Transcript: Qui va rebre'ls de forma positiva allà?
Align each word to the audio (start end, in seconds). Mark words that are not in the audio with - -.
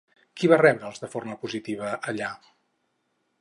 Qui 0.39 0.47
va 0.53 0.57
rebre'ls 0.61 1.03
de 1.03 1.09
forma 1.17 1.37
positiva 1.43 1.93
allà? 2.13 2.31